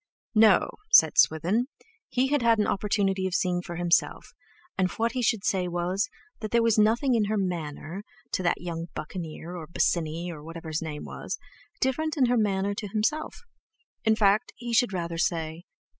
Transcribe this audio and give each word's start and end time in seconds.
"No," 0.33 0.71
said 0.91 1.19
Swithin, 1.19 1.67
"he 2.09 2.29
had 2.29 2.41
had 2.41 2.57
an 2.57 2.65
opportunity 2.65 3.27
of 3.27 3.35
seeing 3.35 3.61
for 3.61 3.75
himself, 3.75 4.33
and 4.75 4.89
what 4.93 5.11
he 5.11 5.21
should 5.21 5.43
say 5.45 5.67
was, 5.67 6.09
that 6.39 6.49
there 6.49 6.63
was 6.63 6.79
nothing 6.79 7.13
in 7.13 7.25
her 7.25 7.37
manner 7.37 8.01
to 8.31 8.41
that 8.41 8.59
young 8.61 8.87
Buccaneer 8.95 9.55
or 9.55 9.67
Bosinney 9.67 10.31
or 10.31 10.41
whatever 10.43 10.69
his 10.69 10.81
name 10.81 11.03
was, 11.05 11.37
different 11.81 12.15
from 12.15 12.25
her 12.25 12.37
manner 12.37 12.73
to 12.73 12.87
himself; 12.87 13.43
in 14.03 14.15
fact, 14.15 14.51
he 14.55 14.73
should 14.73 14.91
rather 14.91 15.19
say...." 15.19 15.65